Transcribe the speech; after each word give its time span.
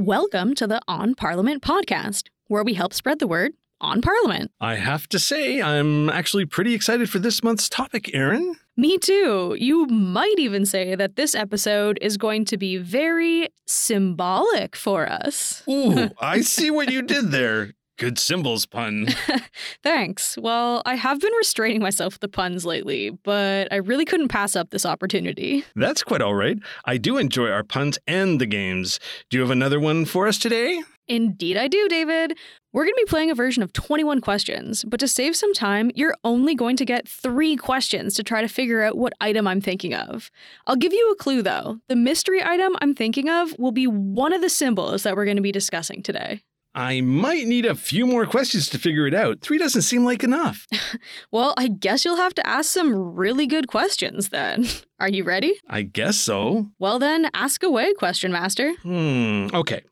Welcome 0.00 0.54
to 0.54 0.66
the 0.66 0.80
On 0.88 1.14
Parliament 1.14 1.62
podcast, 1.62 2.28
where 2.46 2.64
we 2.64 2.72
help 2.72 2.94
spread 2.94 3.18
the 3.18 3.26
word 3.26 3.52
on 3.82 4.00
Parliament. 4.00 4.50
I 4.58 4.76
have 4.76 5.06
to 5.10 5.18
say, 5.18 5.60
I'm 5.60 6.08
actually 6.08 6.46
pretty 6.46 6.72
excited 6.72 7.10
for 7.10 7.18
this 7.18 7.42
month's 7.42 7.68
topic, 7.68 8.10
Erin. 8.14 8.56
Me 8.78 8.96
too. 8.96 9.54
You 9.58 9.84
might 9.88 10.36
even 10.38 10.64
say 10.64 10.94
that 10.94 11.16
this 11.16 11.34
episode 11.34 11.98
is 12.00 12.16
going 12.16 12.46
to 12.46 12.56
be 12.56 12.78
very 12.78 13.50
symbolic 13.66 14.74
for 14.74 15.06
us. 15.06 15.62
Ooh, 15.68 16.08
I 16.18 16.40
see 16.40 16.70
what 16.70 16.90
you 16.90 17.02
did 17.02 17.30
there. 17.30 17.74
Good 18.00 18.18
symbols 18.18 18.64
pun. 18.64 19.08
Thanks. 19.82 20.38
Well, 20.38 20.80
I 20.86 20.94
have 20.94 21.20
been 21.20 21.34
restraining 21.36 21.82
myself 21.82 22.14
with 22.14 22.22
the 22.22 22.28
puns 22.28 22.64
lately, 22.64 23.10
but 23.10 23.70
I 23.70 23.76
really 23.76 24.06
couldn't 24.06 24.28
pass 24.28 24.56
up 24.56 24.70
this 24.70 24.86
opportunity. 24.86 25.66
That's 25.76 26.02
quite 26.02 26.22
all 26.22 26.34
right. 26.34 26.56
I 26.86 26.96
do 26.96 27.18
enjoy 27.18 27.50
our 27.50 27.62
puns 27.62 27.98
and 28.06 28.40
the 28.40 28.46
games. 28.46 29.00
Do 29.28 29.36
you 29.36 29.42
have 29.42 29.50
another 29.50 29.78
one 29.78 30.06
for 30.06 30.26
us 30.26 30.38
today? 30.38 30.82
Indeed, 31.08 31.58
I 31.58 31.68
do, 31.68 31.88
David. 31.90 32.38
We're 32.72 32.84
going 32.84 32.94
to 32.94 33.04
be 33.04 33.10
playing 33.10 33.30
a 33.30 33.34
version 33.34 33.62
of 33.62 33.74
21 33.74 34.22
questions, 34.22 34.82
but 34.88 34.98
to 35.00 35.08
save 35.08 35.36
some 35.36 35.52
time, 35.52 35.90
you're 35.94 36.16
only 36.24 36.54
going 36.54 36.76
to 36.76 36.86
get 36.86 37.06
three 37.06 37.54
questions 37.54 38.14
to 38.14 38.22
try 38.22 38.40
to 38.40 38.48
figure 38.48 38.80
out 38.80 38.96
what 38.96 39.12
item 39.20 39.46
I'm 39.46 39.60
thinking 39.60 39.92
of. 39.92 40.30
I'll 40.66 40.76
give 40.76 40.94
you 40.94 41.10
a 41.10 41.16
clue 41.16 41.42
though. 41.42 41.80
The 41.88 41.96
mystery 41.96 42.42
item 42.42 42.76
I'm 42.80 42.94
thinking 42.94 43.28
of 43.28 43.54
will 43.58 43.72
be 43.72 43.86
one 43.86 44.32
of 44.32 44.40
the 44.40 44.48
symbols 44.48 45.02
that 45.02 45.16
we're 45.16 45.26
going 45.26 45.36
to 45.36 45.42
be 45.42 45.52
discussing 45.52 46.02
today. 46.02 46.40
I 46.74 47.00
might 47.00 47.46
need 47.46 47.66
a 47.66 47.74
few 47.74 48.06
more 48.06 48.26
questions 48.26 48.68
to 48.70 48.78
figure 48.78 49.06
it 49.06 49.14
out. 49.14 49.40
Three 49.40 49.58
doesn't 49.58 49.82
seem 49.82 50.04
like 50.04 50.22
enough. 50.24 50.66
Well, 51.32 51.54
I 51.56 51.68
guess 51.68 52.04
you'll 52.04 52.16
have 52.16 52.34
to 52.34 52.46
ask 52.46 52.70
some 52.72 53.14
really 53.14 53.46
good 53.46 53.68
questions 53.68 54.30
then. 54.30 54.66
Are 55.00 55.08
you 55.08 55.22
ready? 55.24 55.54
I 55.68 55.82
guess 55.82 56.16
so. 56.16 56.68
Well, 56.78 56.98
then, 56.98 57.30
ask 57.34 57.62
away, 57.62 57.94
question 57.94 58.32
master. 58.32 58.72
Hmm, 58.82 59.46
okay. 59.54 59.82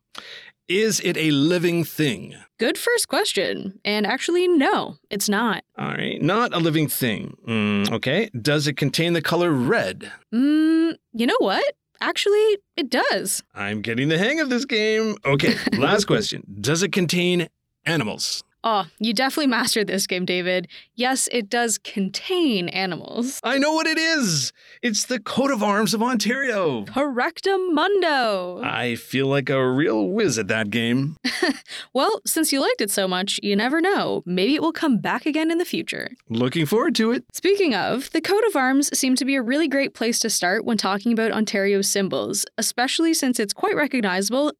Is 0.68 1.00
it 1.00 1.16
a 1.16 1.30
living 1.30 1.84
thing? 1.84 2.34
Good 2.58 2.76
first 2.76 3.08
question. 3.08 3.78
And 3.84 4.06
actually, 4.06 4.48
no, 4.48 4.96
it's 5.10 5.28
not. 5.28 5.62
All 5.78 5.86
right, 5.88 6.20
not 6.20 6.52
a 6.52 6.58
living 6.58 6.88
thing. 6.88 7.36
Hmm, 7.46 7.84
okay. 7.92 8.28
Does 8.40 8.66
it 8.66 8.76
contain 8.76 9.12
the 9.12 9.22
color 9.22 9.50
red? 9.52 10.10
Mm, 10.34 10.96
you 11.12 11.26
know 11.26 11.38
what? 11.38 11.64
Actually, 12.00 12.58
it 12.76 12.90
does. 12.90 13.42
I'm 13.54 13.82
getting 13.82 14.08
the 14.08 14.18
hang 14.18 14.40
of 14.40 14.50
this 14.50 14.64
game. 14.64 15.16
Okay, 15.24 15.56
last 15.78 16.04
question. 16.06 16.44
Does 16.60 16.82
it 16.82 16.92
contain 16.92 17.48
animals? 17.84 18.44
Oh, 18.70 18.84
you 18.98 19.14
definitely 19.14 19.46
mastered 19.46 19.86
this 19.86 20.06
game, 20.06 20.26
David. 20.26 20.68
Yes, 20.94 21.26
it 21.32 21.48
does 21.48 21.78
contain 21.78 22.68
animals. 22.68 23.40
I 23.42 23.56
know 23.56 23.72
what 23.72 23.86
it 23.86 23.96
is. 23.96 24.52
It's 24.82 25.06
the 25.06 25.18
coat 25.18 25.50
of 25.50 25.62
arms 25.62 25.94
of 25.94 26.02
Ontario. 26.02 26.84
Correctamundo. 26.84 28.62
I 28.62 28.96
feel 28.96 29.26
like 29.26 29.48
a 29.48 29.66
real 29.66 30.10
whiz 30.10 30.38
at 30.38 30.48
that 30.48 30.68
game. 30.68 31.16
Well, 31.94 32.20
since 32.26 32.52
you 32.52 32.60
liked 32.60 32.80
it 32.80 32.90
so 32.90 33.08
much, 33.08 33.40
you 33.42 33.56
never 33.56 33.80
know. 33.80 34.22
Maybe 34.26 34.54
it 34.54 34.62
will 34.62 34.72
come 34.72 34.98
back 34.98 35.26
again 35.26 35.50
in 35.50 35.58
the 35.58 35.64
future. 35.64 36.10
Looking 36.28 36.66
forward 36.66 36.94
to 36.96 37.10
it. 37.12 37.24
Speaking 37.32 37.74
of, 37.74 38.10
the 38.12 38.20
coat 38.20 38.44
of 38.46 38.54
arms 38.54 38.96
seem 38.96 39.16
to 39.16 39.24
be 39.24 39.34
a 39.34 39.42
really 39.42 39.68
great 39.68 39.94
place 39.94 40.18
to 40.20 40.30
start 40.30 40.64
when 40.64 40.76
talking 40.76 41.12
about 41.12 41.32
Ontario's 41.32 41.88
symbols, 41.88 42.44
especially 42.58 43.14
since 43.14 43.40
it's 43.40 43.54
quite 43.54 43.74
recognizable. 43.74 44.52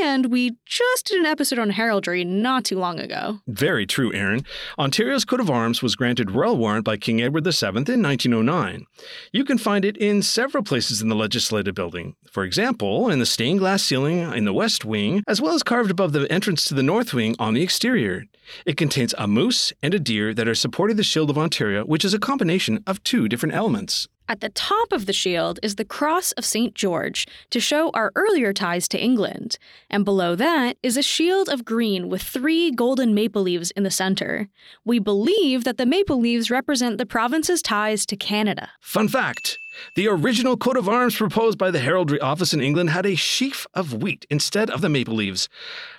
And 0.00 0.26
we 0.26 0.56
just 0.64 1.06
did 1.06 1.20
an 1.20 1.26
episode 1.26 1.58
on 1.58 1.70
heraldry 1.70 2.24
not 2.24 2.64
too 2.64 2.78
long 2.78 2.98
ago. 2.98 3.40
Very 3.46 3.86
true, 3.86 4.12
Aaron. 4.12 4.44
Ontario's 4.78 5.24
coat 5.24 5.40
of 5.40 5.50
arms 5.50 5.82
was 5.82 5.94
granted 5.94 6.30
royal 6.32 6.56
warrant 6.56 6.84
by 6.84 6.96
King 6.96 7.22
Edward 7.22 7.44
VII 7.44 7.66
in 7.66 8.02
1909. 8.02 8.86
You 9.32 9.44
can 9.44 9.58
find 9.58 9.84
it 9.84 9.96
in 9.96 10.22
several 10.22 10.64
places 10.64 11.02
in 11.02 11.08
the 11.08 11.14
Legislative 11.14 11.74
Building. 11.74 12.16
For 12.30 12.44
example, 12.44 13.08
in 13.08 13.18
the 13.18 13.26
stained 13.26 13.60
glass 13.60 13.82
ceiling 13.82 14.18
in 14.32 14.44
the 14.44 14.52
West 14.52 14.84
Wing, 14.84 15.22
as 15.28 15.40
well 15.40 15.54
as 15.54 15.62
carved 15.62 15.90
above 15.90 16.12
the 16.12 16.30
entrance 16.32 16.64
to 16.64 16.74
the 16.74 16.82
North 16.82 17.14
Wing 17.14 17.36
on 17.38 17.54
the 17.54 17.62
exterior. 17.62 18.24
It 18.64 18.76
contains 18.76 19.14
a 19.18 19.26
moose 19.26 19.72
and 19.82 19.94
a 19.94 20.00
deer 20.00 20.34
that 20.34 20.48
are 20.48 20.54
supporting 20.54 20.96
the 20.96 21.02
Shield 21.04 21.30
of 21.30 21.38
Ontario, 21.38 21.84
which 21.84 22.04
is 22.04 22.14
a 22.14 22.18
combination 22.18 22.82
of 22.86 23.02
two 23.02 23.28
different 23.28 23.54
elements. 23.54 24.08
At 24.28 24.40
the 24.40 24.48
top 24.48 24.92
of 24.92 25.06
the 25.06 25.12
shield 25.12 25.60
is 25.62 25.76
the 25.76 25.84
Cross 25.84 26.32
of 26.32 26.44
St. 26.44 26.74
George 26.74 27.28
to 27.50 27.60
show 27.60 27.90
our 27.90 28.10
earlier 28.16 28.52
ties 28.52 28.88
to 28.88 29.00
England, 29.00 29.56
and 29.88 30.04
below 30.04 30.34
that 30.34 30.76
is 30.82 30.96
a 30.96 31.02
shield 31.02 31.48
of 31.48 31.64
green 31.64 32.08
with 32.08 32.22
three 32.22 32.72
golden 32.72 33.14
maple 33.14 33.42
leaves 33.42 33.70
in 33.72 33.84
the 33.84 33.90
center. 33.90 34.48
We 34.84 34.98
believe 34.98 35.62
that 35.62 35.78
the 35.78 35.86
maple 35.86 36.18
leaves 36.18 36.50
represent 36.50 36.98
the 36.98 37.06
province's 37.06 37.62
ties 37.62 38.04
to 38.06 38.16
Canada. 38.16 38.70
Fun 38.80 39.06
fact 39.06 39.58
the 39.94 40.08
original 40.08 40.56
coat 40.56 40.76
of 40.76 40.88
arms 40.88 41.16
proposed 41.16 41.58
by 41.58 41.70
the 41.70 41.80
Heraldry 41.80 42.20
Office 42.20 42.52
in 42.52 42.60
England 42.60 42.90
had 42.90 43.06
a 43.06 43.14
sheaf 43.14 43.66
of 43.74 43.92
wheat 43.92 44.26
instead 44.30 44.70
of 44.70 44.80
the 44.80 44.88
maple 44.88 45.14
leaves, 45.14 45.48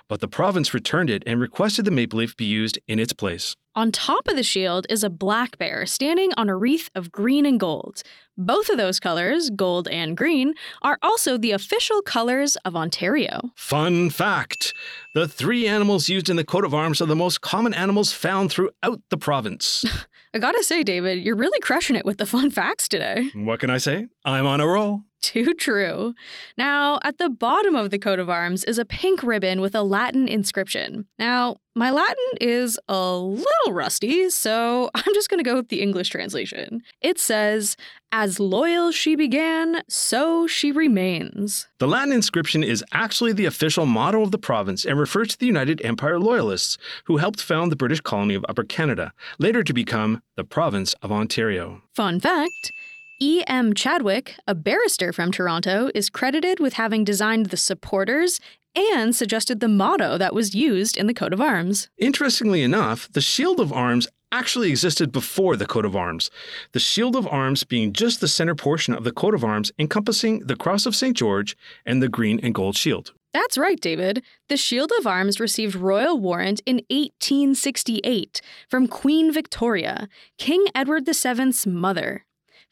but 0.08 0.20
the 0.20 0.28
province 0.28 0.72
returned 0.72 1.10
it 1.10 1.22
and 1.26 1.40
requested 1.40 1.84
the 1.84 1.90
maple 1.90 2.18
leaf 2.18 2.36
be 2.36 2.44
used 2.44 2.78
in 2.86 2.98
its 2.98 3.12
place. 3.12 3.56
On 3.74 3.92
top 3.92 4.26
of 4.26 4.34
the 4.34 4.42
shield 4.42 4.86
is 4.90 5.04
a 5.04 5.10
black 5.10 5.56
bear 5.56 5.86
standing 5.86 6.32
on 6.36 6.48
a 6.48 6.56
wreath 6.56 6.90
of 6.96 7.12
green 7.12 7.46
and 7.46 7.60
gold. 7.60 8.02
Both 8.36 8.70
of 8.70 8.76
those 8.76 8.98
colors, 8.98 9.50
gold 9.50 9.86
and 9.86 10.16
green, 10.16 10.54
are 10.82 10.98
also 11.00 11.38
the 11.38 11.52
official 11.52 12.02
colors 12.02 12.56
of 12.64 12.74
Ontario. 12.74 13.52
Fun 13.54 14.10
fact 14.10 14.74
the 15.14 15.28
three 15.28 15.68
animals 15.68 16.08
used 16.08 16.28
in 16.28 16.36
the 16.36 16.44
coat 16.44 16.64
of 16.64 16.74
arms 16.74 17.00
are 17.00 17.06
the 17.06 17.14
most 17.14 17.40
common 17.40 17.72
animals 17.72 18.12
found 18.12 18.50
throughout 18.50 19.00
the 19.10 19.16
province. 19.16 19.84
I 20.34 20.38
gotta 20.38 20.62
say, 20.62 20.82
David, 20.82 21.24
you're 21.24 21.36
really 21.36 21.58
crushing 21.60 21.96
it 21.96 22.04
with 22.04 22.18
the 22.18 22.26
fun 22.26 22.50
facts 22.50 22.86
today. 22.88 23.30
what 23.34 23.60
can 23.60 23.70
I 23.70 23.78
say? 23.78 24.08
I'm 24.24 24.46
on 24.46 24.60
a 24.60 24.66
roll. 24.66 25.02
Too 25.20 25.52
true. 25.54 26.14
Now, 26.56 27.00
at 27.02 27.18
the 27.18 27.28
bottom 27.28 27.74
of 27.74 27.90
the 27.90 27.98
coat 27.98 28.18
of 28.18 28.30
arms 28.30 28.62
is 28.64 28.78
a 28.78 28.84
pink 28.84 29.22
ribbon 29.22 29.60
with 29.60 29.74
a 29.74 29.82
Latin 29.82 30.28
inscription. 30.28 31.06
Now, 31.18 31.56
my 31.74 31.90
Latin 31.90 32.16
is 32.40 32.78
a 32.88 33.16
little 33.16 33.72
rusty, 33.72 34.30
so 34.30 34.90
I'm 34.94 35.14
just 35.14 35.28
going 35.28 35.38
to 35.38 35.48
go 35.48 35.56
with 35.56 35.68
the 35.68 35.80
English 35.80 36.08
translation. 36.08 36.82
It 37.00 37.18
says, 37.18 37.76
As 38.12 38.38
loyal 38.38 38.92
she 38.92 39.16
began, 39.16 39.82
so 39.88 40.46
she 40.46 40.72
remains. 40.72 41.66
The 41.78 41.88
Latin 41.88 42.12
inscription 42.12 42.62
is 42.62 42.84
actually 42.92 43.32
the 43.32 43.46
official 43.46 43.86
motto 43.86 44.22
of 44.22 44.30
the 44.30 44.38
province 44.38 44.84
and 44.84 44.98
refers 44.98 45.28
to 45.28 45.38
the 45.38 45.46
United 45.46 45.80
Empire 45.84 46.18
Loyalists, 46.18 46.78
who 47.04 47.16
helped 47.16 47.40
found 47.40 47.72
the 47.72 47.76
British 47.76 48.00
colony 48.00 48.34
of 48.34 48.44
Upper 48.48 48.64
Canada, 48.64 49.12
later 49.38 49.62
to 49.64 49.72
become 49.72 50.22
the 50.36 50.44
province 50.44 50.94
of 51.02 51.10
Ontario. 51.10 51.82
Fun 51.94 52.20
fact 52.20 52.72
E.M. 53.20 53.74
Chadwick, 53.74 54.36
a 54.46 54.54
barrister 54.54 55.12
from 55.12 55.32
Toronto, 55.32 55.90
is 55.92 56.08
credited 56.08 56.60
with 56.60 56.74
having 56.74 57.02
designed 57.02 57.46
the 57.46 57.56
supporters 57.56 58.38
and 58.76 59.16
suggested 59.16 59.58
the 59.58 59.66
motto 59.66 60.16
that 60.18 60.34
was 60.34 60.54
used 60.54 60.96
in 60.96 61.08
the 61.08 61.14
coat 61.14 61.32
of 61.32 61.40
arms. 61.40 61.88
Interestingly 61.98 62.62
enough, 62.62 63.08
the 63.12 63.20
Shield 63.20 63.58
of 63.58 63.72
Arms 63.72 64.06
actually 64.30 64.70
existed 64.70 65.10
before 65.10 65.56
the 65.56 65.66
coat 65.66 65.84
of 65.84 65.96
arms, 65.96 66.30
the 66.72 66.78
Shield 66.78 67.16
of 67.16 67.26
Arms 67.26 67.64
being 67.64 67.92
just 67.92 68.20
the 68.20 68.28
center 68.28 68.54
portion 68.54 68.94
of 68.94 69.02
the 69.02 69.10
coat 69.10 69.34
of 69.34 69.42
arms 69.42 69.72
encompassing 69.80 70.46
the 70.46 70.54
Cross 70.54 70.86
of 70.86 70.94
St. 70.94 71.16
George 71.16 71.56
and 71.84 72.00
the 72.00 72.08
green 72.08 72.38
and 72.40 72.54
gold 72.54 72.76
shield. 72.76 73.12
That's 73.32 73.58
right, 73.58 73.80
David. 73.80 74.22
The 74.48 74.56
Shield 74.56 74.92
of 74.98 75.06
Arms 75.08 75.40
received 75.40 75.74
royal 75.74 76.20
warrant 76.20 76.60
in 76.66 76.76
1868 76.88 78.40
from 78.68 78.86
Queen 78.86 79.32
Victoria, 79.32 80.08
King 80.38 80.66
Edward 80.74 81.04
VII's 81.04 81.66
mother. 81.66 82.24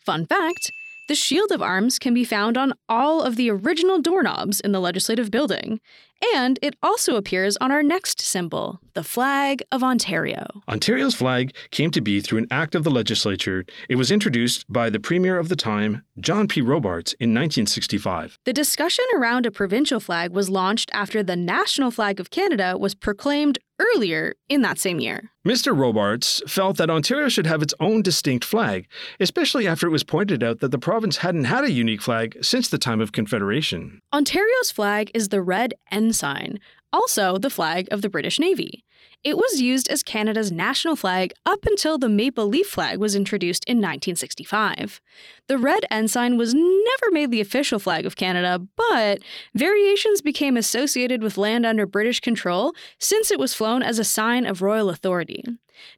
Fun 0.07 0.25
fact 0.25 0.71
the 1.09 1.17
Shield 1.17 1.51
of 1.51 1.61
Arms 1.61 1.99
can 1.99 2.15
be 2.15 2.25
found 2.25 2.57
on 2.57 2.75
all 2.89 3.23
of 3.23 3.35
the 3.35 3.51
original 3.51 4.01
doorknobs 4.01 4.61
in 4.61 4.71
the 4.71 4.79
Legislative 4.79 5.33
Building, 5.33 5.81
and 6.35 6.59
it 6.63 6.77
also 6.83 7.17
appears 7.17 7.57
on 7.59 7.71
our 7.71 7.83
next 7.83 8.21
symbol, 8.21 8.81
the 8.95 9.05
flag 9.05 9.63
of 9.71 9.83
Ontario. 9.83 10.47
Ontario's 10.69 11.15
flag 11.15 11.55
came 11.71 11.91
to 11.91 12.01
be 12.01 12.21
through 12.21 12.39
an 12.39 12.47
act 12.51 12.75
of 12.75 12.85
the 12.85 12.91
legislature. 12.91 13.65
It 13.89 13.97
was 13.97 14.11
introduced 14.11 14.71
by 14.73 14.91
the 14.91 15.01
Premier 15.01 15.39
of 15.39 15.49
the 15.49 15.57
time, 15.57 16.03
John 16.19 16.49
P. 16.49 16.61
Robarts, 16.61 17.13
in 17.15 17.31
1965. 17.31 18.39
The 18.45 18.53
discussion 18.53 19.05
around 19.15 19.47
a 19.47 19.51
provincial 19.51 20.01
flag 20.01 20.33
was 20.33 20.49
launched 20.49 20.91
after 20.93 21.23
the 21.23 21.37
national 21.37 21.91
flag 21.91 22.21
of 22.21 22.31
Canada 22.31 22.77
was 22.79 22.95
proclaimed 22.95 23.59
earlier 23.79 24.35
in 24.49 24.63
that 24.63 24.79
same 24.79 25.01
year. 25.01 25.31
Mr. 25.47 25.77
Robarts 25.77 26.43
felt 26.49 26.77
that 26.77 26.91
Ontario 26.91 27.29
should 27.29 27.47
have 27.47 27.63
its 27.63 27.75
own 27.79 28.03
distinct 28.03 28.45
flag, 28.45 28.89
especially 29.21 29.69
after 29.69 29.87
it 29.87 29.91
was 29.91 30.03
pointed 30.03 30.43
out 30.43 30.61
that 30.61 30.71
the 30.71 30.79
province 30.79 31.19
hadn't 31.19 31.45
had 31.45 31.65
a 31.65 31.71
unique 31.71 32.03
flag 32.03 32.37
since 32.43 32.69
the 32.69 32.79
time 32.79 33.01
of 33.01 33.13
Confederation. 33.13 34.01
Ontario's 34.13 34.71
flag 34.71 35.11
is 35.15 35.29
the 35.29 35.43
red 35.43 35.75
ensign, 36.07 36.61
also 36.93 37.37
the 37.37 37.51
flag 37.51 37.89
of 37.91 38.01
the 38.01 38.09
British 38.09 38.39
Navy. 38.39 38.85
It 39.25 39.37
was 39.37 39.61
used 39.61 39.89
as 39.89 40.05
Canada's 40.05 40.53
national 40.53 40.95
flag 40.95 41.33
up 41.45 41.67
until 41.67 41.99
the 41.99 42.09
maple 42.09 42.47
leaf 42.47 42.69
flag 42.69 42.99
was 42.99 43.17
introduced 43.17 43.65
in 43.65 43.79
1965. 43.79 45.01
The 45.49 45.59
red 45.59 45.85
ensign 45.93 46.37
was 46.37 46.55
never 46.55 47.13
made 47.13 47.31
the 47.31 47.41
official 47.41 47.79
flag 47.79 48.05
of 48.05 48.17
Canada, 48.17 48.61
but 48.77 49.21
variations 49.55 50.21
became 50.21 50.57
associated 50.57 51.23
with 51.23 51.39
land 51.39 51.65
under 51.65 51.87
British 51.87 52.19
control 52.19 52.75
since 52.99 53.31
it 53.31 53.39
was 53.39 53.55
flown 53.55 53.83
as 53.83 54.01
a 54.01 54.05
sign 54.05 54.45
of 54.45 54.61
royal 54.61 54.91
authority. 54.91 55.45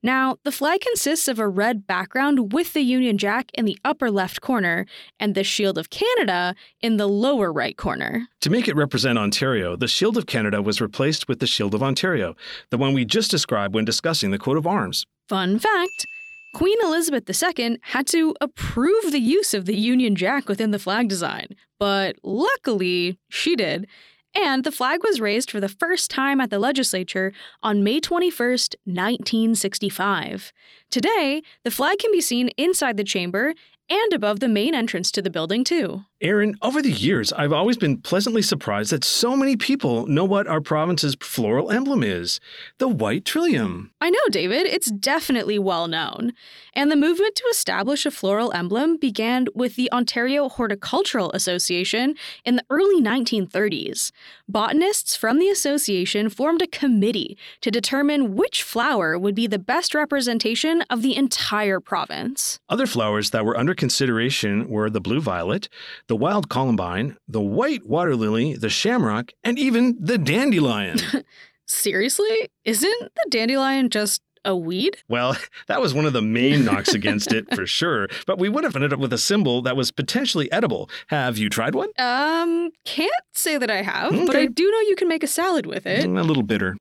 Now, 0.03 0.37
the 0.43 0.53
flag 0.53 0.81
consists 0.81 1.29
of 1.29 1.39
a 1.39 1.49
red 1.49 1.87
background 1.87 2.53
with 2.53 2.75
the 2.75 2.81
Union 2.81 3.17
Jack 3.17 3.51
in 3.55 3.65
the 3.65 3.79
upper 3.85 4.11
left 4.11 4.41
corner 4.41 4.85
and 5.19 5.35
the 5.35 5.45
Shield 5.45 5.79
of 5.79 5.89
Canada 5.89 6.55
in 6.83 6.97
the 6.97 7.09
lower 7.09 7.51
right 7.53 7.77
corner. 7.77 8.27
To 8.41 8.51
make 8.51 8.69
it 8.69 8.77
represent 8.77 9.19
Ontario, 9.19 9.77
the 9.77 9.89
Shield 9.89 10.19
of 10.19 10.27
Canada 10.27 10.61
was 10.61 10.81
replaced 10.81 11.29
with 11.29 11.39
the 11.39 11.47
Shield 11.47 11.75
of 11.75 11.83
Ontario, 11.83 12.37
the 12.71 12.79
one 12.79 12.93
we 12.93 13.05
just 13.05 13.31
described 13.31 13.75
when 13.75 13.85
discussing 13.85 14.31
the 14.31 14.39
coat 14.39 14.59
of 14.59 14.67
arms. 14.67 15.07
Fun 15.29 15.59
fact 15.59 16.07
Queen 16.55 16.77
Elizabeth 16.83 17.29
II 17.29 17.79
had 17.83 18.07
to 18.09 18.35
approve 18.41 19.13
the 19.13 19.21
use 19.21 19.53
of 19.55 19.67
the 19.67 19.77
Union 19.77 20.17
Jack 20.17 20.49
within 20.49 20.71
the 20.71 20.79
flag 20.79 21.09
design, 21.09 21.49
but 21.79 22.17
luckily 22.23 23.19
she 23.29 23.55
did. 23.55 23.87
And 24.35 24.65
the 24.65 24.73
flag 24.73 25.01
was 25.03 25.21
raised 25.21 25.51
for 25.51 25.61
the 25.61 25.69
first 25.69 26.11
time 26.11 26.41
at 26.41 26.51
the 26.51 26.59
legislature 26.59 27.33
on 27.63 27.83
May 27.83 28.01
21st, 28.01 28.77
1965. 28.85 30.53
Today, 30.91 31.43
the 31.65 31.71
flag 31.71 31.99
can 31.99 32.13
be 32.13 32.21
seen 32.21 32.49
inside 32.57 32.97
the 32.97 33.05
chamber 33.05 33.55
and 33.89 34.13
above 34.13 34.41
the 34.41 34.49
main 34.49 34.75
entrance 34.75 35.11
to 35.13 35.23
the 35.23 35.31
building, 35.31 35.65
too. 35.65 36.05
Aaron, 36.21 36.57
over 36.63 36.83
the 36.83 36.91
years, 36.91 37.33
I've 37.33 37.53
always 37.53 37.77
been 37.77 37.99
pleasantly 37.99 38.43
surprised 38.43 38.91
that 38.91 39.05
so 39.05 39.37
many 39.37 39.57
people 39.57 40.05
know 40.09 40.25
what 40.25 40.49
our 40.49 40.61
province's 40.61 41.17
floral 41.21 41.71
emblem 41.71 42.03
is 42.03 42.41
the 42.79 42.89
white 42.89 43.25
trillium. 43.25 43.93
I 44.01 44.11
know, 44.11 44.19
David, 44.29 44.67
it's 44.67 44.91
definitely 44.91 45.61
well 45.61 45.87
known. 45.87 46.33
And 46.73 46.91
the 46.91 46.97
movement 46.97 47.37
to 47.37 47.45
establish 47.53 48.05
a 48.05 48.11
floral 48.11 48.53
emblem 48.53 48.97
began 48.97 49.47
with 49.55 49.77
the 49.77 49.91
Ontario 49.93 50.49
Horticultural 50.49 51.31
Association 51.33 52.17
in 52.45 52.57
the 52.57 52.65
early 52.69 53.01
1930s. 53.01 54.11
Botanists 54.49 55.15
from 55.15 55.39
the 55.39 55.49
association 55.49 56.31
formed 56.31 56.63
a 56.63 56.67
committee 56.67 57.39
to 57.61 57.71
determine 57.71 58.35
which 58.35 58.65
flower 58.65 59.17
would 59.17 59.37
be 59.37 59.47
the 59.47 59.59
best 59.59 59.95
representation 59.95 60.83
of 60.91 61.03
the 61.03 61.15
entire 61.15 61.79
province. 61.79 62.59
Other 62.69 62.87
flowers 62.89 63.31
that 63.31 63.45
were 63.45 63.57
under 63.57 63.75
consideration 63.75 64.69
were 64.69 64.91
the 64.91 65.01
blue 65.01 65.21
violet, 65.21 65.69
the 66.09 66.17
wild 66.17 66.49
columbine, 66.49 67.17
the 67.29 67.41
white 67.41 67.87
water 67.87 68.17
lily, 68.17 68.55
the 68.55 68.69
shamrock, 68.69 69.33
and 69.45 69.59
even 69.59 69.97
the 70.01 70.19
dandelion. 70.19 70.99
Seriously? 71.67 72.49
Isn't 72.65 73.01
the 73.15 73.27
dandelion 73.31 73.91
just 73.91 74.23
a 74.45 74.57
weed? 74.57 74.97
Well, 75.09 75.37
that 75.69 75.81
was 75.83 75.93
one 75.93 76.07
of 76.07 76.13
the 76.15 76.23
main 76.23 76.65
knocks 76.65 76.95
against 76.95 77.33
it 77.33 77.55
for 77.55 77.67
sure, 77.79 78.09
but 78.27 78.39
we 78.39 78.49
would 78.49 78.65
have 78.65 78.75
ended 78.75 78.93
up 78.93 79.01
with 79.01 79.13
a 79.13 79.19
symbol 79.19 79.61
that 79.63 79.77
was 79.77 79.91
potentially 79.91 80.51
edible. 80.51 80.89
Have 81.09 81.37
you 81.37 81.51
tried 81.51 81.75
one? 81.75 81.91
Um, 81.99 82.71
can't 82.87 83.11
say 83.35 83.59
that 83.59 83.71
I 83.71 83.83
have, 83.83 84.15
Okay. 84.15 84.27
but 84.27 84.37
I 84.37 84.47
do 84.47 84.71
know 84.71 84.81
you 84.89 84.97
can 84.97 85.09
make 85.09 85.23
a 85.23 85.27
salad 85.29 85.67
with 85.67 85.87
it. 85.87 86.07
Mm, 86.07 86.19
A 86.19 86.23
little 86.23 86.43
bitter. 86.43 86.77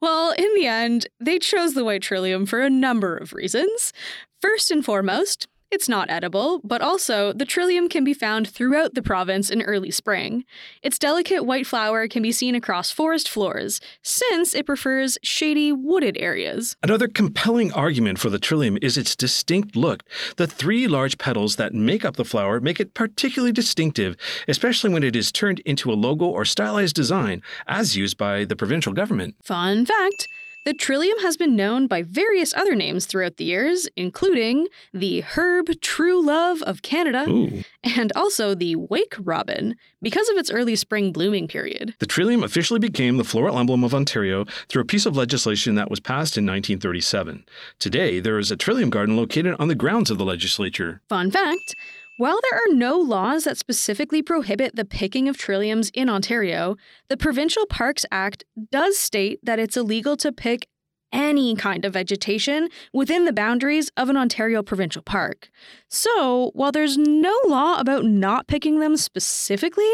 Well, 0.00 0.32
in 0.38 0.54
the 0.54 0.66
end, 0.66 1.08
they 1.18 1.38
chose 1.40 1.74
the 1.74 1.84
white 1.84 2.02
trillium 2.02 2.46
for 2.46 2.60
a 2.60 2.70
number 2.70 3.16
of 3.16 3.32
reasons. 3.32 3.92
First 4.40 4.70
and 4.70 4.84
foremost, 4.84 5.48
it's 5.70 5.88
not 5.88 6.10
edible, 6.10 6.60
but 6.64 6.80
also 6.80 7.32
the 7.32 7.44
trillium 7.44 7.88
can 7.88 8.04
be 8.04 8.14
found 8.14 8.48
throughout 8.48 8.94
the 8.94 9.02
province 9.02 9.50
in 9.50 9.62
early 9.62 9.90
spring. 9.90 10.44
Its 10.82 10.98
delicate 10.98 11.44
white 11.44 11.66
flower 11.66 12.08
can 12.08 12.22
be 12.22 12.32
seen 12.32 12.54
across 12.54 12.90
forest 12.90 13.28
floors, 13.28 13.80
since 14.02 14.54
it 14.54 14.66
prefers 14.66 15.18
shady, 15.22 15.72
wooded 15.72 16.16
areas. 16.18 16.76
Another 16.82 17.08
compelling 17.08 17.72
argument 17.72 18.18
for 18.18 18.30
the 18.30 18.38
trillium 18.38 18.78
is 18.80 18.96
its 18.96 19.14
distinct 19.14 19.76
look. 19.76 20.02
The 20.36 20.46
three 20.46 20.88
large 20.88 21.18
petals 21.18 21.56
that 21.56 21.74
make 21.74 22.04
up 22.04 22.16
the 22.16 22.24
flower 22.24 22.60
make 22.60 22.80
it 22.80 22.94
particularly 22.94 23.52
distinctive, 23.52 24.16
especially 24.46 24.90
when 24.90 25.02
it 25.02 25.14
is 25.14 25.30
turned 25.30 25.60
into 25.60 25.92
a 25.92 25.94
logo 25.94 26.24
or 26.24 26.44
stylized 26.44 26.96
design, 26.96 27.42
as 27.66 27.96
used 27.96 28.16
by 28.16 28.44
the 28.44 28.56
provincial 28.56 28.92
government. 28.92 29.36
Fun 29.42 29.84
fact 29.84 30.28
the 30.64 30.74
trillium 30.74 31.18
has 31.20 31.36
been 31.36 31.56
known 31.56 31.86
by 31.86 32.02
various 32.02 32.52
other 32.54 32.74
names 32.74 33.06
throughout 33.06 33.36
the 33.36 33.44
years, 33.44 33.88
including 33.96 34.68
the 34.92 35.22
herb 35.22 35.80
true 35.80 36.24
love 36.24 36.62
of 36.62 36.82
Canada 36.82 37.24
Ooh. 37.28 37.62
and 37.82 38.12
also 38.14 38.54
the 38.54 38.76
wake 38.76 39.14
robin 39.18 39.76
because 40.02 40.28
of 40.28 40.36
its 40.36 40.50
early 40.50 40.76
spring 40.76 41.12
blooming 41.12 41.48
period. 41.48 41.94
The 41.98 42.06
trillium 42.06 42.42
officially 42.42 42.80
became 42.80 43.16
the 43.16 43.24
floral 43.24 43.58
emblem 43.58 43.84
of 43.84 43.94
Ontario 43.94 44.44
through 44.68 44.82
a 44.82 44.86
piece 44.86 45.06
of 45.06 45.16
legislation 45.16 45.74
that 45.76 45.90
was 45.90 46.00
passed 46.00 46.36
in 46.36 46.44
1937. 46.44 47.44
Today, 47.78 48.20
there 48.20 48.38
is 48.38 48.50
a 48.50 48.56
trillium 48.56 48.90
garden 48.90 49.16
located 49.16 49.56
on 49.58 49.68
the 49.68 49.74
grounds 49.74 50.10
of 50.10 50.18
the 50.18 50.24
legislature. 50.24 51.00
Fun 51.08 51.30
fact 51.30 51.74
while 52.18 52.40
there 52.42 52.58
are 52.58 52.74
no 52.74 52.98
laws 52.98 53.44
that 53.44 53.56
specifically 53.56 54.22
prohibit 54.22 54.74
the 54.74 54.84
picking 54.84 55.28
of 55.28 55.38
trilliums 55.38 55.88
in 55.94 56.08
Ontario, 56.08 56.76
the 57.08 57.16
Provincial 57.16 57.64
Parks 57.64 58.04
Act 58.10 58.44
does 58.72 58.98
state 58.98 59.38
that 59.44 59.60
it's 59.60 59.76
illegal 59.76 60.16
to 60.16 60.32
pick 60.32 60.66
any 61.12 61.54
kind 61.54 61.84
of 61.84 61.92
vegetation 61.92 62.68
within 62.92 63.24
the 63.24 63.32
boundaries 63.32 63.88
of 63.96 64.08
an 64.08 64.16
Ontario 64.16 64.64
provincial 64.64 65.00
park. 65.00 65.48
So, 65.88 66.50
while 66.54 66.72
there's 66.72 66.98
no 66.98 67.38
law 67.46 67.78
about 67.78 68.04
not 68.04 68.48
picking 68.48 68.80
them 68.80 68.96
specifically, 68.96 69.88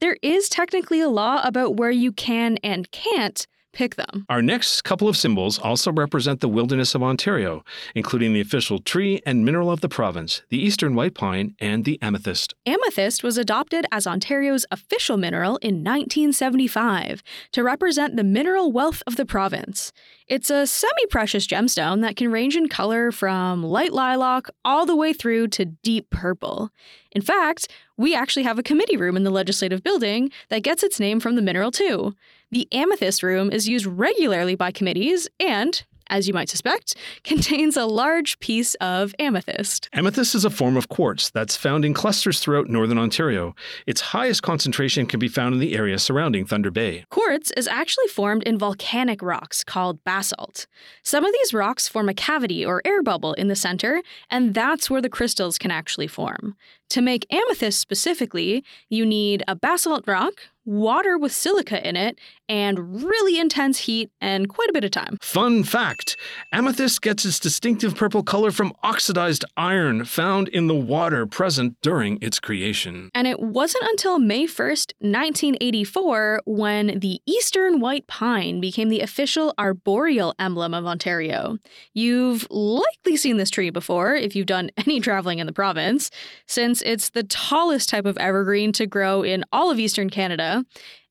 there 0.00 0.16
is 0.22 0.48
technically 0.48 1.00
a 1.00 1.08
law 1.08 1.42
about 1.42 1.76
where 1.76 1.90
you 1.90 2.12
can 2.12 2.56
and 2.62 2.88
can't 2.92 3.48
pick 3.74 3.96
them. 3.96 4.24
Our 4.28 4.40
next 4.40 4.82
couple 4.82 5.08
of 5.08 5.16
symbols 5.16 5.58
also 5.58 5.92
represent 5.92 6.40
the 6.40 6.48
wilderness 6.48 6.94
of 6.94 7.02
Ontario, 7.02 7.64
including 7.94 8.32
the 8.32 8.40
official 8.40 8.78
tree 8.78 9.20
and 9.26 9.44
mineral 9.44 9.70
of 9.70 9.80
the 9.80 9.88
province, 9.88 10.42
the 10.48 10.62
eastern 10.62 10.94
white 10.94 11.14
pine, 11.14 11.54
and 11.60 11.84
the 11.84 12.00
amethyst. 12.00 12.54
Amethyst 12.64 13.22
was 13.22 13.36
adopted 13.36 13.84
as 13.92 14.06
Ontario's 14.06 14.64
official 14.70 15.16
mineral 15.16 15.58
in 15.58 15.84
1975 15.84 17.22
to 17.52 17.62
represent 17.62 18.16
the 18.16 18.24
mineral 18.24 18.72
wealth 18.72 19.02
of 19.06 19.16
the 19.16 19.26
province. 19.26 19.92
It's 20.26 20.48
a 20.48 20.66
semi 20.66 21.06
precious 21.10 21.46
gemstone 21.46 22.00
that 22.00 22.16
can 22.16 22.32
range 22.32 22.56
in 22.56 22.68
color 22.68 23.12
from 23.12 23.62
light 23.62 23.92
lilac 23.92 24.46
all 24.64 24.86
the 24.86 24.96
way 24.96 25.12
through 25.12 25.48
to 25.48 25.66
deep 25.66 26.08
purple. 26.08 26.70
In 27.12 27.20
fact, 27.20 27.68
we 27.98 28.14
actually 28.14 28.44
have 28.44 28.58
a 28.58 28.62
committee 28.62 28.96
room 28.96 29.18
in 29.18 29.24
the 29.24 29.30
legislative 29.30 29.82
building 29.82 30.30
that 30.48 30.62
gets 30.62 30.82
its 30.82 30.98
name 30.98 31.20
from 31.20 31.36
the 31.36 31.42
mineral, 31.42 31.70
too. 31.70 32.14
The 32.50 32.66
amethyst 32.72 33.22
room 33.22 33.50
is 33.52 33.68
used 33.68 33.84
regularly 33.84 34.54
by 34.54 34.70
committees 34.72 35.28
and, 35.38 35.84
as 36.14 36.28
you 36.28 36.32
might 36.32 36.48
suspect, 36.48 36.94
contains 37.24 37.76
a 37.76 37.86
large 37.86 38.38
piece 38.38 38.74
of 38.76 39.14
amethyst. 39.18 39.88
Amethyst 39.92 40.34
is 40.34 40.44
a 40.44 40.50
form 40.50 40.76
of 40.76 40.88
quartz 40.88 41.28
that's 41.30 41.56
found 41.56 41.84
in 41.84 41.92
clusters 41.92 42.38
throughout 42.38 42.68
northern 42.68 42.98
Ontario. 42.98 43.54
Its 43.86 44.00
highest 44.00 44.42
concentration 44.42 45.06
can 45.06 45.18
be 45.18 45.28
found 45.28 45.54
in 45.54 45.60
the 45.60 45.74
area 45.76 45.98
surrounding 45.98 46.46
Thunder 46.46 46.70
Bay. 46.70 47.04
Quartz 47.10 47.50
is 47.56 47.66
actually 47.66 48.06
formed 48.06 48.44
in 48.44 48.56
volcanic 48.56 49.20
rocks 49.22 49.64
called 49.64 50.02
basalt. 50.04 50.66
Some 51.02 51.24
of 51.24 51.32
these 51.32 51.52
rocks 51.52 51.88
form 51.88 52.08
a 52.08 52.14
cavity 52.14 52.64
or 52.64 52.80
air 52.84 53.02
bubble 53.02 53.32
in 53.34 53.48
the 53.48 53.56
center, 53.56 54.00
and 54.30 54.54
that's 54.54 54.88
where 54.88 55.02
the 55.02 55.08
crystals 55.08 55.58
can 55.58 55.72
actually 55.72 56.06
form. 56.06 56.56
To 56.90 57.02
make 57.02 57.26
amethyst 57.32 57.80
specifically, 57.80 58.62
you 58.88 59.04
need 59.04 59.42
a 59.48 59.56
basalt 59.56 60.04
rock, 60.06 60.34
water 60.64 61.18
with 61.18 61.32
silica 61.32 61.86
in 61.86 61.96
it, 61.96 62.18
and 62.48 63.02
really 63.04 63.38
intense 63.38 63.78
heat 63.80 64.10
and 64.20 64.48
quite 64.48 64.68
a 64.68 64.72
bit 64.72 64.84
of 64.84 64.90
time. 64.90 65.18
Fun 65.22 65.64
fact 65.64 66.16
Amethyst 66.52 67.00
gets 67.00 67.24
its 67.24 67.40
distinctive 67.40 67.96
purple 67.96 68.22
color 68.22 68.50
from 68.50 68.72
oxidized 68.82 69.44
iron 69.56 70.04
found 70.04 70.48
in 70.48 70.66
the 70.66 70.74
water 70.74 71.26
present 71.26 71.76
during 71.80 72.18
its 72.20 72.38
creation. 72.38 73.10
And 73.14 73.26
it 73.26 73.40
wasn't 73.40 73.84
until 73.84 74.18
May 74.18 74.44
1st, 74.46 74.92
1984, 74.98 76.42
when 76.44 76.98
the 76.98 77.20
eastern 77.26 77.80
white 77.80 78.06
pine 78.06 78.60
became 78.60 78.88
the 78.88 79.00
official 79.00 79.54
arboreal 79.58 80.34
emblem 80.38 80.74
of 80.74 80.86
Ontario. 80.86 81.58
You've 81.94 82.46
likely 82.50 83.16
seen 83.16 83.38
this 83.38 83.50
tree 83.50 83.70
before 83.70 84.14
if 84.14 84.36
you've 84.36 84.46
done 84.46 84.70
any 84.76 85.00
traveling 85.00 85.38
in 85.38 85.46
the 85.46 85.52
province, 85.52 86.10
since 86.46 86.82
it's 86.82 87.10
the 87.10 87.22
tallest 87.24 87.88
type 87.88 88.04
of 88.04 88.18
evergreen 88.18 88.72
to 88.72 88.86
grow 88.86 89.22
in 89.22 89.44
all 89.50 89.70
of 89.70 89.78
eastern 89.78 90.10
Canada. 90.10 90.53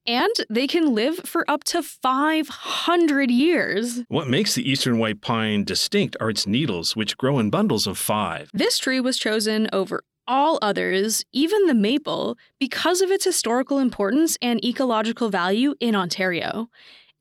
And 0.05 0.33
they 0.50 0.67
can 0.67 0.93
live 0.93 1.19
for 1.19 1.50
up 1.50 1.63
to 1.65 1.81
500 1.81 3.31
years. 3.31 4.03
What 4.09 4.27
makes 4.27 4.53
the 4.53 4.69
eastern 4.69 4.97
white 4.97 5.21
pine 5.21 5.63
distinct 5.63 6.17
are 6.19 6.29
its 6.29 6.45
needles, 6.45 6.95
which 6.95 7.17
grow 7.17 7.39
in 7.39 7.50
bundles 7.50 7.88
of 7.88 7.97
five. 7.97 8.50
This 8.53 8.77
tree 8.77 9.00
was 9.00 9.17
chosen 9.17 9.69
over 9.71 10.03
all 10.27 10.59
others, 10.62 11.23
even 11.31 11.67
the 11.67 11.73
maple, 11.73 12.38
because 12.59 13.01
of 13.01 13.12
its 13.12 13.25
historical 13.25 13.79
importance 13.79 14.38
and 14.41 14.63
ecological 14.63 15.29
value 15.29 15.75
in 15.79 15.95
Ontario. 15.95 16.69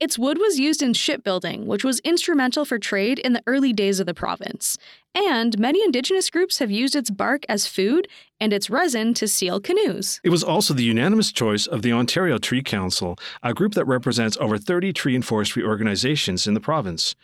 Its 0.02 0.18
wood 0.18 0.36
was 0.38 0.58
used 0.58 0.82
in 0.82 0.92
shipbuilding, 0.92 1.64
which 1.64 1.84
was 1.84 2.00
instrumental 2.00 2.64
for 2.64 2.76
trade 2.76 3.20
in 3.20 3.34
the 3.34 3.42
early 3.46 3.72
days 3.72 4.00
of 4.00 4.06
the 4.06 4.12
province. 4.12 4.76
And 5.14 5.56
many 5.60 5.80
Indigenous 5.84 6.28
groups 6.28 6.58
have 6.58 6.72
used 6.72 6.96
its 6.96 7.08
bark 7.08 7.44
as 7.48 7.68
food 7.68 8.08
and 8.40 8.52
its 8.52 8.68
resin 8.68 9.14
to 9.14 9.28
seal 9.28 9.60
canoes. 9.60 10.20
It 10.24 10.30
was 10.30 10.42
also 10.42 10.74
the 10.74 10.82
unanimous 10.82 11.30
choice 11.30 11.68
of 11.68 11.82
the 11.82 11.92
Ontario 11.92 12.38
Tree 12.38 12.64
Council, 12.64 13.16
a 13.44 13.54
group 13.54 13.74
that 13.74 13.84
represents 13.84 14.36
over 14.38 14.58
30 14.58 14.92
tree 14.92 15.14
and 15.14 15.24
forestry 15.24 15.62
organizations 15.62 16.48
in 16.48 16.54
the 16.54 16.60
province. 16.60 17.14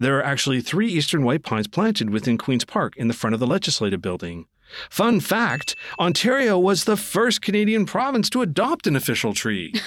There 0.00 0.18
are 0.18 0.24
actually 0.24 0.60
three 0.60 0.88
eastern 0.88 1.22
white 1.22 1.44
pines 1.44 1.68
planted 1.68 2.10
within 2.10 2.36
Queen's 2.36 2.64
Park 2.64 2.96
in 2.96 3.06
the 3.06 3.14
front 3.14 3.34
of 3.34 3.38
the 3.38 3.46
legislative 3.46 4.02
building. 4.02 4.46
Fun 4.90 5.20
fact 5.20 5.76
Ontario 5.98 6.58
was 6.58 6.84
the 6.84 6.96
first 6.96 7.42
Canadian 7.42 7.86
province 7.86 8.28
to 8.30 8.42
adopt 8.42 8.86
an 8.86 8.96
official 8.96 9.34
tree. 9.34 9.74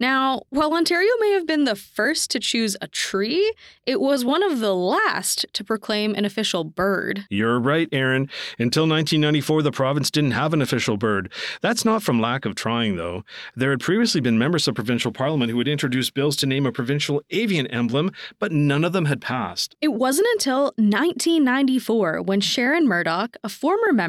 Now, 0.00 0.42
while 0.50 0.72
Ontario 0.72 1.10
may 1.20 1.32
have 1.32 1.46
been 1.46 1.64
the 1.64 1.74
first 1.74 2.30
to 2.30 2.40
choose 2.40 2.76
a 2.80 2.88
tree, 2.88 3.52
it 3.84 4.00
was 4.00 4.24
one 4.24 4.42
of 4.42 4.60
the 4.60 4.74
last 4.74 5.44
to 5.52 5.64
proclaim 5.64 6.14
an 6.14 6.24
official 6.24 6.64
bird. 6.64 7.26
You're 7.28 7.58
right, 7.58 7.88
Aaron. 7.92 8.30
Until 8.58 8.84
1994, 8.84 9.62
the 9.62 9.72
province 9.72 10.10
didn't 10.10 10.32
have 10.32 10.54
an 10.54 10.62
official 10.62 10.96
bird. 10.96 11.32
That's 11.60 11.84
not 11.84 12.02
from 12.02 12.20
lack 12.20 12.44
of 12.44 12.54
trying, 12.54 12.96
though. 12.96 13.24
There 13.56 13.70
had 13.70 13.80
previously 13.80 14.20
been 14.20 14.38
members 14.38 14.68
of 14.68 14.74
provincial 14.74 15.12
parliament 15.12 15.50
who 15.50 15.58
had 15.58 15.68
introduced 15.68 16.14
bills 16.14 16.36
to 16.36 16.46
name 16.46 16.66
a 16.66 16.72
provincial 16.72 17.22
avian 17.30 17.66
emblem, 17.66 18.10
but 18.38 18.52
none 18.52 18.84
of 18.84 18.92
them 18.92 19.06
had 19.06 19.20
passed. 19.20 19.76
It 19.80 19.94
wasn't 19.94 20.28
until 20.34 20.72
1994 20.76 22.22
when 22.22 22.40
Sharon 22.40 22.86
Murdock, 22.86 23.36
a 23.44 23.48
former 23.48 23.92
member 23.92 24.07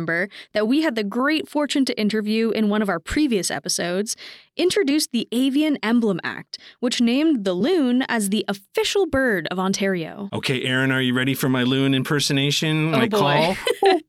that 0.53 0.67
we 0.67 0.81
had 0.81 0.95
the 0.95 1.03
great 1.03 1.47
fortune 1.47 1.85
to 1.85 1.99
interview 1.99 2.49
in 2.51 2.69
one 2.69 2.81
of 2.81 2.89
our 2.89 2.99
previous 2.99 3.49
episodes, 3.49 4.15
introduced 4.57 5.11
the 5.11 5.27
Avian 5.31 5.77
Emblem 5.81 6.19
Act, 6.23 6.57
which 6.79 7.01
named 7.01 7.45
the 7.45 7.53
loon 7.53 8.03
as 8.09 8.29
the 8.29 8.45
official 8.47 9.05
bird 9.05 9.47
of 9.51 9.59
Ontario. 9.59 10.29
Okay, 10.33 10.63
Aaron, 10.63 10.91
are 10.91 11.01
you 11.01 11.13
ready 11.13 11.33
for 11.33 11.49
my 11.49 11.63
loon 11.63 11.93
impersonation? 11.93 12.93
Oh, 12.93 12.97
my 12.97 13.07
boy. 13.07 13.17
call? 13.17 13.55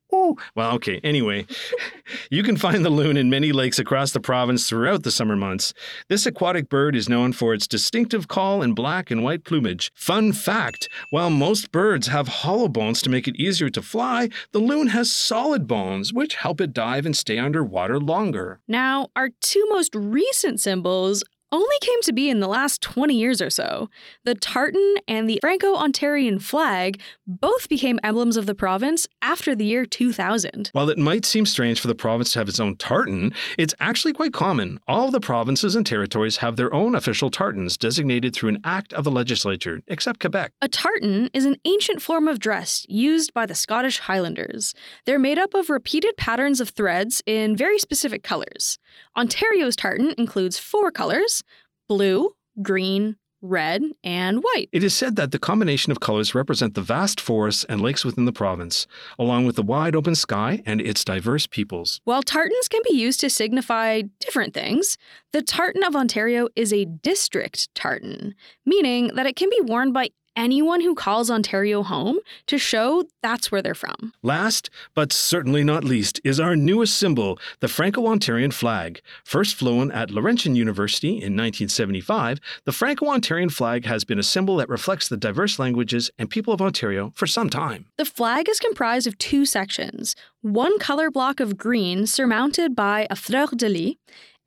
Well, 0.55 0.73
okay. 0.75 0.99
Anyway, 1.03 1.45
you 2.29 2.43
can 2.43 2.57
find 2.57 2.85
the 2.85 2.89
loon 2.89 3.17
in 3.17 3.29
many 3.29 3.51
lakes 3.51 3.79
across 3.79 4.11
the 4.11 4.19
province 4.19 4.67
throughout 4.67 5.03
the 5.03 5.11
summer 5.11 5.35
months. 5.35 5.73
This 6.07 6.25
aquatic 6.25 6.69
bird 6.69 6.95
is 6.95 7.09
known 7.09 7.33
for 7.33 7.53
its 7.53 7.67
distinctive 7.67 8.27
call 8.27 8.61
and 8.61 8.75
black 8.75 9.11
and 9.11 9.23
white 9.23 9.43
plumage. 9.43 9.91
Fun 9.95 10.33
fact 10.33 10.89
while 11.09 11.29
most 11.29 11.71
birds 11.71 12.07
have 12.07 12.27
hollow 12.27 12.67
bones 12.67 13.01
to 13.01 13.09
make 13.09 13.27
it 13.27 13.35
easier 13.35 13.69
to 13.69 13.81
fly, 13.81 14.29
the 14.51 14.59
loon 14.59 14.87
has 14.87 15.11
solid 15.11 15.67
bones, 15.67 16.13
which 16.13 16.35
help 16.35 16.61
it 16.61 16.73
dive 16.73 17.05
and 17.05 17.15
stay 17.15 17.37
underwater 17.37 17.99
longer. 17.99 18.59
Now, 18.67 19.09
our 19.15 19.29
two 19.41 19.65
most 19.69 19.95
recent 19.95 20.59
symbols 20.59 21.23
only 21.51 21.75
came 21.81 22.01
to 22.03 22.13
be 22.13 22.29
in 22.29 22.39
the 22.39 22.47
last 22.47 22.81
20 22.81 23.13
years 23.13 23.41
or 23.41 23.49
so. 23.49 23.89
The 24.23 24.35
tartan 24.35 24.95
and 25.07 25.29
the 25.29 25.39
Franco 25.41 25.75
Ontarian 25.75 26.41
flag 26.41 27.01
both 27.27 27.67
became 27.67 27.99
emblems 28.03 28.37
of 28.37 28.45
the 28.45 28.55
province 28.55 29.07
after 29.21 29.53
the 29.53 29.65
year 29.65 29.85
2000. 29.85 30.69
While 30.73 30.89
it 30.89 30.97
might 30.97 31.25
seem 31.25 31.45
strange 31.45 31.79
for 31.79 31.87
the 31.87 31.95
province 31.95 32.33
to 32.33 32.39
have 32.39 32.49
its 32.49 32.59
own 32.59 32.77
tartan, 32.77 33.33
it's 33.57 33.75
actually 33.79 34.13
quite 34.13 34.33
common. 34.33 34.79
All 34.87 35.11
the 35.11 35.19
provinces 35.19 35.75
and 35.75 35.85
territories 35.85 36.37
have 36.37 36.55
their 36.55 36.73
own 36.73 36.95
official 36.95 37.29
tartans 37.29 37.77
designated 37.77 38.33
through 38.33 38.49
an 38.49 38.61
act 38.63 38.93
of 38.93 39.03
the 39.03 39.11
legislature, 39.11 39.81
except 39.87 40.19
Quebec. 40.19 40.53
A 40.61 40.67
tartan 40.67 41.29
is 41.33 41.45
an 41.45 41.57
ancient 41.65 42.01
form 42.01 42.27
of 42.27 42.39
dress 42.39 42.85
used 42.87 43.33
by 43.33 43.45
the 43.45 43.55
Scottish 43.55 43.99
Highlanders. 43.99 44.73
They're 45.05 45.19
made 45.19 45.39
up 45.39 45.53
of 45.53 45.69
repeated 45.69 46.17
patterns 46.17 46.61
of 46.61 46.69
threads 46.69 47.21
in 47.25 47.57
very 47.57 47.77
specific 47.77 48.23
colors. 48.23 48.77
Ontario's 49.15 49.75
tartan 49.75 50.13
includes 50.17 50.57
four 50.57 50.91
colors 50.91 51.40
blue, 51.87 52.35
green, 52.61 53.17
red, 53.41 53.81
and 54.03 54.43
white. 54.43 54.69
It 54.71 54.83
is 54.83 54.93
said 54.93 55.15
that 55.15 55.31
the 55.31 55.39
combination 55.39 55.91
of 55.91 55.99
colors 55.99 56.35
represent 56.35 56.75
the 56.75 56.81
vast 56.81 57.19
forests 57.19 57.63
and 57.65 57.81
lakes 57.81 58.05
within 58.05 58.25
the 58.25 58.31
province, 58.31 58.87
along 59.17 59.45
with 59.45 59.55
the 59.55 59.63
wide 59.63 59.95
open 59.95 60.15
sky 60.15 60.61
and 60.65 60.79
its 60.79 61.03
diverse 61.03 61.47
peoples. 61.47 62.01
While 62.03 62.21
tartans 62.21 62.67
can 62.67 62.81
be 62.87 62.95
used 62.95 63.19
to 63.21 63.29
signify 63.29 64.03
different 64.19 64.53
things, 64.53 64.97
the 65.33 65.41
tartan 65.41 65.83
of 65.83 65.95
Ontario 65.95 66.49
is 66.55 66.71
a 66.71 66.85
district 66.85 67.73
tartan, 67.73 68.35
meaning 68.65 69.11
that 69.15 69.25
it 69.25 69.35
can 69.35 69.49
be 69.49 69.61
worn 69.61 69.91
by 69.91 70.09
anyone 70.35 70.81
who 70.81 70.95
calls 70.95 71.29
Ontario 71.29 71.83
home 71.83 72.19
to 72.47 72.57
show 72.57 73.05
that's 73.21 73.51
where 73.51 73.61
they're 73.61 73.75
from. 73.75 74.13
Last, 74.23 74.69
but 74.95 75.13
certainly 75.13 75.63
not 75.63 75.83
least, 75.83 76.19
is 76.23 76.39
our 76.39 76.55
newest 76.55 76.95
symbol, 76.97 77.39
the 77.59 77.67
Franco 77.67 78.03
Ontarian 78.03 78.53
flag. 78.53 79.01
First 79.23 79.55
flown 79.55 79.91
at 79.91 80.11
Laurentian 80.11 80.55
University 80.55 81.09
in 81.09 81.35
1975, 81.35 82.39
the 82.65 82.71
Franco 82.71 83.05
Ontarian 83.05 83.51
flag 83.51 83.85
has 83.85 84.03
been 84.03 84.19
a 84.19 84.23
symbol 84.23 84.57
that 84.57 84.69
reflects 84.69 85.07
the 85.07 85.17
diverse 85.17 85.59
languages 85.59 86.09
and 86.17 86.29
people 86.29 86.53
of 86.53 86.61
Ontario 86.61 87.11
for 87.15 87.27
some 87.27 87.49
time. 87.49 87.85
The 87.97 88.05
flag 88.05 88.49
is 88.49 88.59
comprised 88.59 89.07
of 89.07 89.17
two 89.17 89.45
sections 89.45 90.15
one 90.41 90.79
color 90.79 91.11
block 91.11 91.39
of 91.39 91.55
green 91.55 92.07
surmounted 92.07 92.75
by 92.75 93.05
a 93.11 93.15
fleur 93.15 93.45
de 93.55 93.69
lis, 93.69 93.95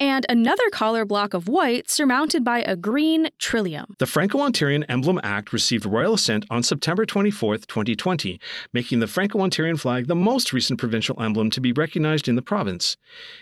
and 0.00 0.26
another 0.28 0.68
collar 0.70 1.04
block 1.04 1.34
of 1.34 1.48
white 1.48 1.90
surmounted 1.90 2.44
by 2.44 2.62
a 2.62 2.76
green 2.76 3.28
trillium. 3.38 3.94
The 3.98 4.06
Franco 4.06 4.38
Ontarian 4.38 4.84
Emblem 4.88 5.20
Act 5.22 5.52
received 5.52 5.86
royal 5.86 6.14
assent 6.14 6.44
on 6.50 6.62
September 6.62 7.06
24, 7.06 7.58
2020, 7.58 8.40
making 8.72 9.00
the 9.00 9.06
Franco 9.06 9.38
Ontarian 9.38 9.78
flag 9.78 10.06
the 10.06 10.14
most 10.14 10.52
recent 10.52 10.78
provincial 10.78 11.20
emblem 11.22 11.50
to 11.50 11.60
be 11.60 11.72
recognized 11.72 12.28
in 12.28 12.36
the 12.36 12.42
province. 12.42 12.96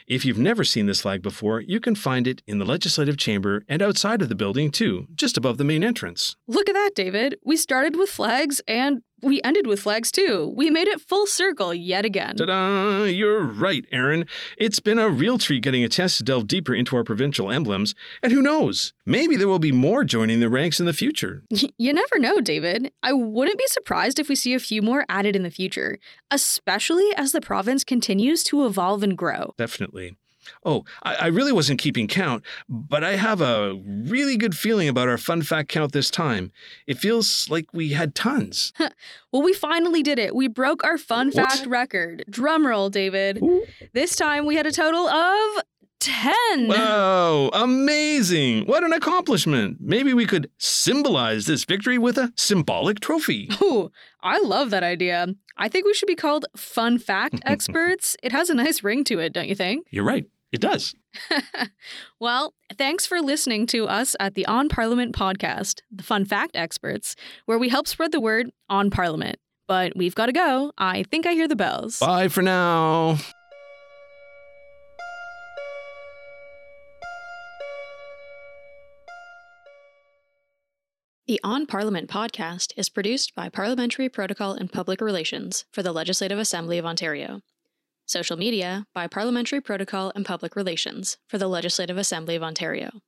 If 0.07 0.25
you've 0.25 0.39
never 0.39 0.65
seen 0.65 0.87
this 0.87 1.03
flag 1.03 1.23
before, 1.23 1.61
you 1.61 1.81
can 1.81 1.95
find 1.95 2.27
it 2.27 2.43
in 2.47 2.59
the 2.59 2.65
legislative 2.65 3.17
chamber 3.17 3.65
and 3.69 3.83
outside 3.83 4.23
of 4.23 4.29
the 4.29 4.35
building 4.35 4.71
too, 4.71 5.07
just 5.15 5.37
above 5.37 5.59
the 5.59 5.65
main 5.65 5.85
entrance. 5.85 6.37
Look 6.47 6.69
at 6.69 6.75
that, 6.75 6.93
David. 6.95 7.39
We 7.45 7.57
started 7.57 7.97
with 7.97 8.11
flags 8.11 8.61
and 8.67 9.03
we 9.23 9.41
ended 9.43 9.67
with 9.67 9.81
flags 9.81 10.11
too. 10.11 10.53
We 10.57 10.71
made 10.71 10.89
it 10.89 11.01
full 11.01 11.27
circle 11.27 11.73
yet 11.73 12.05
again. 12.05 12.37
Ta 12.37 12.47
da! 12.47 13.05
You're 13.05 13.43
right, 13.43 13.85
Aaron. 13.93 14.27
It's 14.59 14.81
been 14.81 14.99
a 14.99 15.09
real 15.09 15.39
treat 15.39 15.63
getting 15.63 15.85
a 15.85 15.89
chance 15.89 16.17
to 16.19 16.25
delve 16.25 16.47
deeper 16.47 16.75
into 16.75 16.97
our 16.97 17.05
provincial 17.05 17.51
emblems, 17.51 17.95
and 18.23 18.33
who 18.33 18.43
knows? 18.43 18.93
Maybe 19.07 19.37
there 19.37 19.49
will 19.49 19.59
be 19.59 19.73
more 19.73 20.05
joining 20.05 20.41
the 20.41 20.49
ranks 20.49 20.81
in 20.81 20.87
the 20.87 20.93
future. 20.93 21.43
You 21.79 21.93
never 21.93 22.19
know, 22.19 22.41
David. 22.41 22.93
I 23.03 23.13
wouldn't 23.13 23.59
be 23.59 23.67
surprised 23.67 24.19
if 24.21 24.29
we 24.29 24.37
see 24.37 24.55
a 24.55 24.61
few 24.61 24.83
more 24.83 25.05
added 25.09 25.35
in 25.35 25.43
the 25.43 25.51
future, 25.51 25.99
especially 26.31 27.09
as 27.17 27.33
the 27.33 27.41
province 27.41 27.83
continues 27.83 28.45
to 28.45 28.67
evolve 28.67 29.03
and 29.03 29.17
grow. 29.17 29.55
Definitely. 29.57 30.17
Oh, 30.65 30.85
I, 31.03 31.15
I 31.15 31.27
really 31.29 31.53
wasn't 31.53 31.81
keeping 31.81 32.09
count, 32.09 32.45
but 32.69 33.03
I 33.05 33.17
have 33.17 33.41
a 33.41 33.75
really 33.85 34.37
good 34.37 34.57
feeling 34.57 34.89
about 34.89 35.09
our 35.09 35.19
fun 35.19 35.43
fact 35.43 35.69
count 35.69 35.93
this 35.93 36.11
time. 36.11 36.53
It 36.87 36.99
feels 36.99 37.49
like 37.51 37.67
we 37.73 37.91
had 37.93 38.15
tons. 38.15 38.73
Well, 39.33 39.41
we 39.41 39.55
finally 39.55 40.03
did 40.03 40.19
it. 40.19 40.35
We 40.35 40.47
broke 40.47 40.85
our 40.85 40.99
fun 40.99 41.29
What? 41.29 41.37
fact 41.37 41.65
record. 41.67 42.23
Drumroll, 42.31 42.91
David. 42.91 43.39
Ooh. 43.43 43.65
This 43.95 44.15
time 44.15 44.45
we 44.45 44.57
had 44.57 44.67
a 44.67 44.71
total 44.71 45.09
of 45.09 45.63
10. 46.03 46.67
Wow, 46.69 47.49
amazing! 47.53 48.67
What 48.67 48.83
an 48.83 48.93
accomplishment! 48.93 49.77
Maybe 49.81 50.13
we 50.13 50.27
could 50.27 50.51
symbolize 50.59 51.47
this 51.47 51.65
victory 51.65 51.97
with 51.97 52.19
a 52.19 52.33
symbolic 52.37 52.99
trophy. 52.99 53.49
Ooh, 53.63 53.91
I 54.21 54.41
love 54.41 54.71
that 54.71 54.83
idea. 54.83 55.29
I 55.57 55.69
think 55.69 55.87
we 55.87 55.95
should 55.95 56.09
be 56.09 56.17
called 56.17 56.47
fun 56.57 56.99
fact 56.99 57.41
experts. 57.47 58.17
it 58.23 58.33
has 58.33 58.51
a 58.51 58.55
nice 58.55 58.83
ring 58.83 59.05
to 59.05 59.21
it, 59.21 59.33
don't 59.33 59.49
you 59.49 59.55
think? 59.55 59.87
You're 59.91 60.05
right, 60.05 60.27
it 60.51 60.61
does. 60.61 60.95
Well, 62.21 62.55
thanks 62.79 63.05
for 63.07 63.21
listening 63.21 63.67
to 63.69 63.87
us 63.89 64.15
at 64.21 64.35
the 64.35 64.47
On 64.47 64.69
Parliament 64.69 65.15
podcast, 65.15 65.81
the 65.91 66.03
Fun 66.05 66.25
Fact 66.25 66.53
Experts, 66.57 67.17
where 67.47 67.59
we 67.59 67.69
help 67.69 67.87
spread 67.89 68.13
the 68.13 68.21
word 68.21 68.51
on 68.69 68.91
Parliament. 68.91 69.39
But 69.69 69.97
we've 69.97 70.15
got 70.15 70.27
to 70.27 70.33
go. 70.33 70.73
I 70.79 71.03
think 71.05 71.27
I 71.27 71.33
hear 71.33 71.49
the 71.49 71.57
bells. 71.57 71.99
Bye 71.99 72.29
for 72.29 72.43
now. 72.43 73.19
The 81.33 81.41
On 81.43 81.65
Parliament 81.65 82.11
podcast 82.11 82.75
is 82.77 82.91
produced 82.91 83.35
by 83.35 83.49
Parliamentary 83.49 84.11
Protocol 84.11 84.53
and 84.53 84.71
Public 84.71 85.01
Relations 85.01 85.65
for 85.73 85.83
the 85.83 85.91
Legislative 85.91 86.39
Assembly 86.39 86.77
of 86.77 86.85
Ontario. 86.85 87.41
Social 88.05 88.37
media 88.37 88.85
by 88.93 89.07
Parliamentary 89.07 89.63
Protocol 89.63 90.13
and 90.15 90.27
Public 90.27 90.55
Relations 90.55 91.17
for 91.27 91.39
the 91.39 91.49
Legislative 91.49 91.97
Assembly 91.97 92.37
of 92.37 92.43
Ontario. 92.43 93.01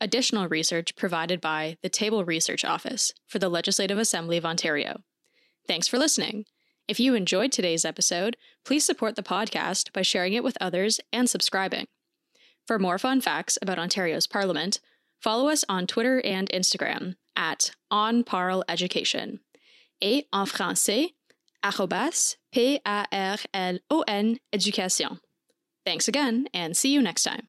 Additional 0.00 0.46
research 0.46 0.94
provided 0.94 1.40
by 1.40 1.76
the 1.82 1.88
Table 1.88 2.24
Research 2.24 2.64
Office 2.64 3.10
for 3.26 3.40
the 3.40 3.48
Legislative 3.48 3.98
Assembly 3.98 4.36
of 4.36 4.46
Ontario. 4.46 5.00
Thanks 5.66 5.88
for 5.88 5.98
listening. 5.98 6.44
If 6.86 7.00
you 7.00 7.16
enjoyed 7.16 7.50
today's 7.50 7.84
episode, 7.84 8.36
please 8.64 8.84
support 8.84 9.16
the 9.16 9.22
podcast 9.24 9.92
by 9.92 10.02
sharing 10.02 10.34
it 10.34 10.44
with 10.44 10.56
others 10.60 11.00
and 11.12 11.28
subscribing. 11.28 11.88
For 12.68 12.78
more 12.78 12.98
fun 12.98 13.20
facts 13.20 13.58
about 13.60 13.80
Ontario's 13.80 14.28
Parliament, 14.28 14.78
follow 15.20 15.48
us 15.48 15.64
on 15.68 15.88
Twitter 15.88 16.20
and 16.24 16.48
Instagram 16.50 17.16
at 17.38 17.70
onparleducation 17.90 19.38
et 20.00 20.26
en 20.32 20.44
français 20.44 21.14
arrobas 21.62 22.36
P-A-R-L-O-N 22.52 24.38
éducation. 24.52 25.18
Thanks 25.86 26.08
again 26.08 26.48
and 26.52 26.76
see 26.76 26.92
you 26.92 27.00
next 27.00 27.22
time. 27.22 27.46